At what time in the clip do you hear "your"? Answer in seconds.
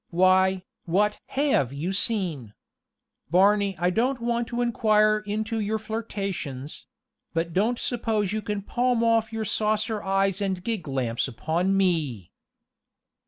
5.59-5.77, 9.31-9.45